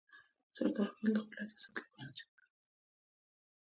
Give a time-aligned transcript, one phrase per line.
[0.55, 2.47] سردارخېلو د خپل حیثیت د ساتلو لپاره هڅې وکړې.